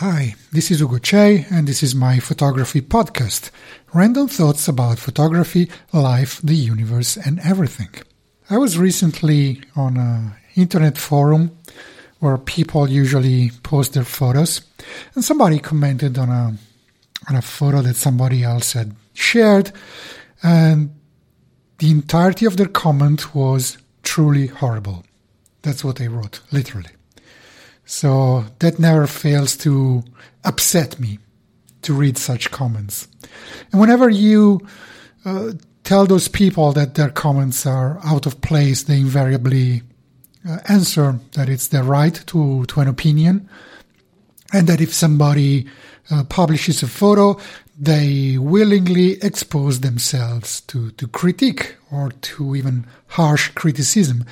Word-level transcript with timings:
Hi, 0.00 0.34
this 0.50 0.70
is 0.70 0.80
Ugo 0.80 0.96
Cei, 0.96 1.44
and 1.50 1.68
this 1.68 1.82
is 1.82 1.94
my 1.94 2.20
photography 2.20 2.80
podcast. 2.80 3.50
Random 3.92 4.28
thoughts 4.28 4.66
about 4.66 4.98
photography, 4.98 5.70
life, 5.92 6.40
the 6.42 6.54
universe, 6.54 7.18
and 7.18 7.38
everything. 7.40 7.90
I 8.48 8.56
was 8.56 8.78
recently 8.78 9.60
on 9.76 9.98
an 9.98 10.32
internet 10.56 10.96
forum 10.96 11.50
where 12.20 12.38
people 12.38 12.88
usually 12.88 13.50
post 13.62 13.92
their 13.92 14.04
photos, 14.04 14.62
and 15.14 15.22
somebody 15.22 15.58
commented 15.58 16.16
on 16.16 16.30
a 16.30 16.56
on 17.28 17.36
a 17.36 17.42
photo 17.42 17.82
that 17.82 17.96
somebody 17.96 18.42
else 18.42 18.72
had 18.72 18.96
shared, 19.12 19.70
and 20.42 20.98
the 21.76 21.90
entirety 21.90 22.46
of 22.46 22.56
their 22.56 22.68
comment 22.68 23.34
was 23.34 23.76
truly 24.02 24.46
horrible. 24.46 25.04
That's 25.60 25.84
what 25.84 25.96
they 25.96 26.08
wrote, 26.08 26.40
literally. 26.50 26.88
So 27.90 28.44
that 28.60 28.78
never 28.78 29.08
fails 29.08 29.56
to 29.58 30.04
upset 30.44 31.00
me 31.00 31.18
to 31.82 31.92
read 31.92 32.16
such 32.18 32.52
comments. 32.52 33.08
And 33.72 33.80
whenever 33.80 34.08
you 34.08 34.64
uh, 35.24 35.54
tell 35.82 36.06
those 36.06 36.28
people 36.28 36.70
that 36.74 36.94
their 36.94 37.10
comments 37.10 37.66
are 37.66 37.98
out 38.04 38.26
of 38.26 38.40
place, 38.42 38.84
they 38.84 39.00
invariably 39.00 39.82
uh, 40.48 40.58
answer 40.68 41.18
that 41.32 41.48
it's 41.48 41.66
their 41.66 41.82
right 41.82 42.14
to, 42.28 42.64
to 42.66 42.80
an 42.80 42.86
opinion 42.86 43.48
and 44.52 44.66
that 44.66 44.80
if 44.80 44.92
somebody 44.92 45.66
uh, 46.10 46.24
publishes 46.24 46.82
a 46.82 46.88
photo, 46.88 47.38
they 47.78 48.36
willingly 48.38 49.12
expose 49.22 49.80
themselves 49.80 50.60
to, 50.62 50.90
to 50.92 51.06
critique 51.08 51.76
or 51.90 52.10
to 52.22 52.54
even 52.56 52.86
harsh 53.06 53.50
criticism 53.50 54.24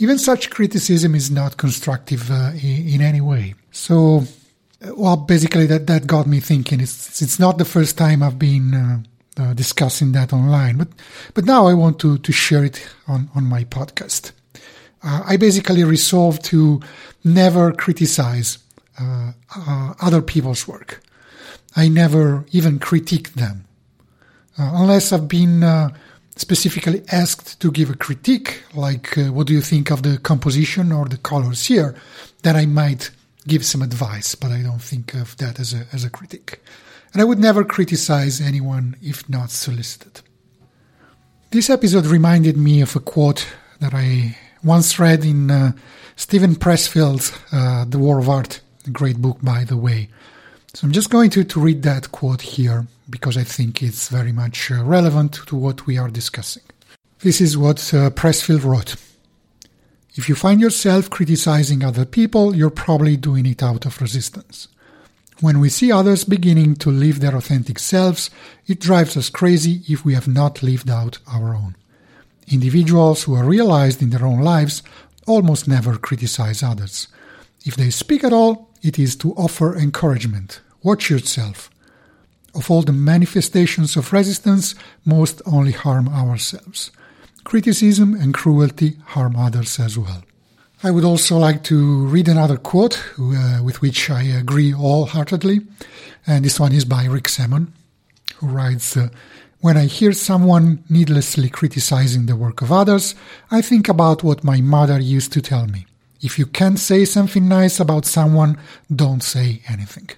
even 0.00 0.18
such 0.18 0.48
criticism 0.50 1.14
is 1.14 1.30
not 1.30 1.58
constructive 1.58 2.30
uh, 2.30 2.52
in, 2.62 2.88
in, 2.88 3.00
any 3.02 3.20
way. 3.20 3.54
So, 3.70 4.24
uh, 4.82 4.94
well, 4.96 5.16
basically, 5.16 5.66
that, 5.66 5.86
that 5.86 6.06
got 6.06 6.26
me 6.26 6.40
thinking. 6.40 6.80
It's 6.80 7.20
it's 7.22 7.38
not 7.38 7.58
the 7.58 7.66
first 7.66 7.98
time 7.98 8.22
I've 8.22 8.38
been 8.38 8.74
uh, 8.74 9.02
uh, 9.36 9.52
discussing 9.52 10.12
that 10.12 10.32
online, 10.32 10.78
but 10.78 10.88
but 11.34 11.44
now 11.44 11.66
I 11.66 11.74
want 11.74 11.98
to 12.00 12.16
to 12.16 12.32
share 12.32 12.64
it 12.64 12.82
on 13.06 13.30
on 13.34 13.44
my 13.44 13.64
podcast. 13.64 14.32
Uh, 15.02 15.22
I 15.26 15.36
basically 15.36 15.84
resolved 15.84 16.44
to 16.46 16.80
never 17.22 17.70
criticize 17.72 18.58
uh, 19.00 19.94
other 20.00 20.22
people's 20.22 20.68
work. 20.68 21.02
I 21.76 21.88
never 21.88 22.44
even 22.52 22.78
critique 22.78 23.34
them 23.34 23.64
unless 24.56 25.12
I've 25.12 25.28
been 25.28 25.62
specifically 26.40 27.02
asked 27.12 27.60
to 27.60 27.70
give 27.70 27.90
a 27.90 27.94
critique, 27.94 28.62
like 28.74 29.16
uh, 29.18 29.32
what 29.32 29.46
do 29.46 29.52
you 29.52 29.60
think 29.60 29.90
of 29.90 30.02
the 30.02 30.18
composition 30.18 30.90
or 30.90 31.06
the 31.06 31.18
colors 31.18 31.66
here, 31.66 31.94
then 32.42 32.56
I 32.56 32.66
might 32.66 33.10
give 33.46 33.64
some 33.64 33.82
advice, 33.82 34.34
but 34.34 34.50
I 34.50 34.62
don't 34.62 34.82
think 34.82 35.14
of 35.14 35.36
that 35.36 35.60
as 35.60 35.74
a, 35.74 35.86
as 35.92 36.04
a 36.04 36.10
critique. 36.10 36.60
And 37.12 37.20
I 37.20 37.24
would 37.24 37.38
never 37.38 37.64
criticize 37.64 38.40
anyone 38.40 38.96
if 39.02 39.28
not 39.28 39.50
solicited. 39.50 40.22
This 41.50 41.68
episode 41.68 42.06
reminded 42.06 42.56
me 42.56 42.80
of 42.80 42.96
a 42.96 43.00
quote 43.00 43.46
that 43.80 43.92
I 43.92 44.36
once 44.62 44.98
read 44.98 45.24
in 45.24 45.50
uh, 45.50 45.72
Steven 46.16 46.54
Pressfield's 46.54 47.36
uh, 47.52 47.84
The 47.86 47.98
War 47.98 48.18
of 48.18 48.28
Art, 48.28 48.60
great 48.92 49.18
book, 49.18 49.38
by 49.42 49.64
the 49.64 49.76
way. 49.76 50.08
So 50.74 50.86
I'm 50.86 50.92
just 50.92 51.10
going 51.10 51.30
to, 51.30 51.44
to 51.44 51.60
read 51.60 51.82
that 51.82 52.12
quote 52.12 52.42
here 52.42 52.86
because 53.08 53.36
I 53.36 53.42
think 53.42 53.82
it's 53.82 54.08
very 54.08 54.32
much 54.32 54.70
uh, 54.70 54.84
relevant 54.84 55.34
to 55.46 55.56
what 55.56 55.86
we 55.86 55.98
are 55.98 56.08
discussing. 56.08 56.62
This 57.20 57.40
is 57.40 57.58
what 57.58 57.78
uh, 57.92 58.10
Pressfield 58.10 58.64
wrote. 58.64 58.94
If 60.14 60.28
you 60.28 60.34
find 60.34 60.60
yourself 60.60 61.10
criticizing 61.10 61.84
other 61.84 62.04
people, 62.04 62.54
you're 62.54 62.70
probably 62.70 63.16
doing 63.16 63.46
it 63.46 63.62
out 63.62 63.84
of 63.84 64.00
resistance. 64.00 64.68
When 65.40 65.60
we 65.60 65.70
see 65.70 65.90
others 65.90 66.24
beginning 66.24 66.76
to 66.76 66.90
live 66.90 67.20
their 67.20 67.36
authentic 67.36 67.78
selves, 67.78 68.30
it 68.66 68.80
drives 68.80 69.16
us 69.16 69.30
crazy 69.30 69.82
if 69.88 70.04
we 70.04 70.14
have 70.14 70.28
not 70.28 70.62
lived 70.62 70.90
out 70.90 71.18
our 71.32 71.54
own. 71.54 71.76
Individuals 72.48 73.22
who 73.22 73.34
are 73.34 73.44
realized 73.44 74.02
in 74.02 74.10
their 74.10 74.26
own 74.26 74.40
lives 74.40 74.82
almost 75.26 75.68
never 75.68 75.96
criticize 75.96 76.62
others. 76.62 77.08
If 77.64 77.76
they 77.76 77.90
speak 77.90 78.24
at 78.24 78.32
all, 78.32 78.69
it 78.82 78.98
is 78.98 79.16
to 79.16 79.32
offer 79.34 79.76
encouragement. 79.76 80.60
Watch 80.82 81.10
yourself. 81.10 81.70
Of 82.54 82.70
all 82.70 82.82
the 82.82 82.92
manifestations 82.92 83.96
of 83.96 84.12
resistance, 84.12 84.74
most 85.04 85.40
only 85.46 85.72
harm 85.72 86.08
ourselves. 86.08 86.90
Criticism 87.44 88.14
and 88.14 88.34
cruelty 88.34 88.96
harm 89.06 89.36
others 89.36 89.78
as 89.78 89.96
well. 89.96 90.22
I 90.82 90.90
would 90.90 91.04
also 91.04 91.36
like 91.36 91.62
to 91.64 92.06
read 92.06 92.26
another 92.26 92.56
quote 92.56 92.98
uh, 93.18 93.60
with 93.62 93.82
which 93.82 94.08
I 94.08 94.22
agree 94.22 94.70
wholeheartedly, 94.70 95.60
and 96.26 96.44
this 96.44 96.58
one 96.58 96.72
is 96.72 96.86
by 96.86 97.04
Rick 97.04 97.28
Sammon, 97.28 97.72
who 98.36 98.46
writes, 98.46 98.96
uh, 98.96 99.10
When 99.60 99.76
I 99.76 99.84
hear 99.84 100.12
someone 100.12 100.82
needlessly 100.88 101.50
criticizing 101.50 102.26
the 102.26 102.36
work 102.36 102.62
of 102.62 102.72
others, 102.72 103.14
I 103.50 103.60
think 103.60 103.88
about 103.88 104.22
what 104.22 104.42
my 104.42 104.62
mother 104.62 104.98
used 104.98 105.32
to 105.34 105.42
tell 105.42 105.66
me. 105.66 105.84
If 106.22 106.38
you 106.38 106.46
can't 106.46 106.78
say 106.78 107.04
something 107.04 107.48
nice 107.48 107.80
about 107.80 108.04
someone, 108.04 108.58
don't 108.94 109.22
say 109.22 109.62
anything. 109.68 110.10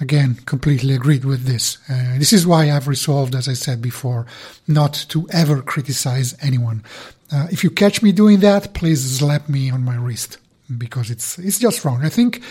Again, 0.00 0.36
completely 0.46 0.94
agreed 0.94 1.24
with 1.24 1.44
this. 1.44 1.78
Uh, 1.88 2.18
this 2.18 2.32
is 2.32 2.46
why 2.46 2.70
I've 2.70 2.88
resolved, 2.88 3.34
as 3.34 3.48
I 3.48 3.52
said 3.52 3.82
before, 3.82 4.26
not 4.66 4.94
to 5.10 5.28
ever 5.30 5.60
criticize 5.60 6.34
anyone. 6.40 6.82
Uh, 7.30 7.48
if 7.50 7.62
you 7.62 7.70
catch 7.70 8.02
me 8.02 8.12
doing 8.12 8.40
that, 8.40 8.72
please 8.72 9.18
slap 9.18 9.48
me 9.48 9.70
on 9.70 9.84
my 9.84 9.96
wrist 9.96 10.38
because 10.78 11.10
it's 11.10 11.38
it's 11.38 11.58
just 11.58 11.84
wrong. 11.84 12.02
I 12.02 12.08
think 12.08 12.42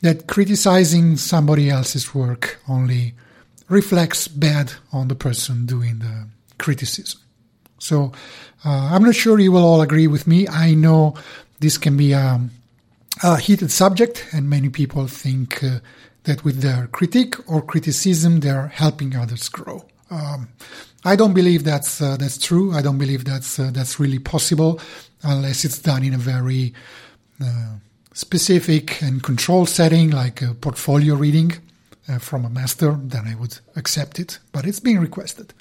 that 0.00 0.26
criticizing 0.26 1.16
somebody 1.16 1.68
else's 1.68 2.14
work 2.14 2.58
only 2.68 3.14
reflects 3.68 4.28
bad 4.28 4.72
on 4.92 5.08
the 5.08 5.14
person 5.14 5.66
doing 5.66 5.98
the 5.98 6.28
criticism. 6.58 7.20
So 7.78 8.12
uh, 8.64 8.90
I'm 8.92 9.04
not 9.04 9.14
sure 9.14 9.38
you 9.38 9.52
will 9.52 9.64
all 9.64 9.82
agree 9.82 10.06
with 10.06 10.26
me. 10.26 10.48
I 10.48 10.74
know 10.74 11.14
this 11.60 11.78
can 11.78 11.96
be 11.96 12.12
a, 12.12 12.40
a 13.22 13.38
heated 13.38 13.70
subject, 13.70 14.26
and 14.32 14.48
many 14.48 14.68
people 14.68 15.06
think 15.06 15.62
uh, 15.62 15.78
that 16.24 16.44
with 16.44 16.60
their 16.60 16.88
critique 16.88 17.36
or 17.50 17.62
criticism, 17.62 18.40
they're 18.40 18.68
helping 18.68 19.16
others 19.16 19.48
grow. 19.48 19.84
Um, 20.10 20.48
I 21.04 21.16
don't 21.16 21.34
believe 21.34 21.64
that's 21.64 22.00
uh, 22.00 22.16
that's 22.16 22.38
true. 22.38 22.72
I 22.72 22.82
don't 22.82 22.98
believe 22.98 23.24
that's 23.24 23.58
uh, 23.58 23.70
that's 23.72 24.00
really 24.00 24.18
possible 24.18 24.80
unless 25.22 25.64
it's 25.64 25.78
done 25.78 26.04
in 26.04 26.14
a 26.14 26.18
very 26.18 26.74
uh, 27.40 27.76
specific 28.12 29.02
and 29.02 29.22
controlled 29.22 29.68
setting, 29.68 30.10
like 30.10 30.42
a 30.42 30.54
portfolio 30.54 31.14
reading 31.14 31.52
uh, 32.08 32.18
from 32.18 32.44
a 32.44 32.50
master. 32.50 32.92
Then 32.92 33.26
I 33.26 33.34
would 33.36 33.58
accept 33.76 34.18
it, 34.18 34.38
but 34.52 34.66
it's 34.66 34.80
being 34.80 34.98
requested. 34.98 35.54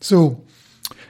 So, 0.00 0.42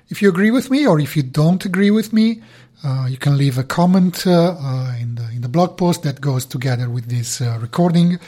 if 0.08 0.22
you 0.22 0.28
agree 0.28 0.50
with 0.50 0.70
me 0.70 0.86
or 0.86 1.00
if 1.00 1.16
you 1.16 1.22
don't 1.22 1.64
agree 1.64 1.90
with 1.90 2.12
me, 2.12 2.42
uh, 2.84 3.06
you 3.08 3.16
can 3.16 3.36
leave 3.36 3.58
a 3.58 3.64
comment 3.64 4.26
uh, 4.26 4.56
uh, 4.58 4.94
in, 5.00 5.14
the, 5.14 5.28
in 5.30 5.40
the 5.40 5.48
blog 5.48 5.76
post 5.78 6.02
that 6.02 6.20
goes 6.20 6.44
together 6.44 6.90
with 6.90 7.08
this 7.08 7.40
uh, 7.40 7.58
recording 7.60 8.18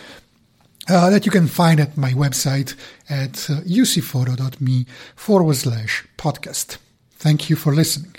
uh, 0.89 1.11
that 1.11 1.27
you 1.27 1.33
can 1.33 1.47
find 1.47 1.81
at 1.81 1.97
my 1.97 2.13
website 2.13 2.75
at 3.09 3.33
ucphoto.me 3.67 4.87
forward 5.15 5.57
slash 5.57 6.07
podcast. 6.17 6.79
Thank 7.19 7.51
you 7.51 7.57
for 7.57 7.75
listening. 7.75 8.15